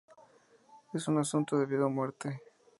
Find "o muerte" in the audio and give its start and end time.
1.85-2.41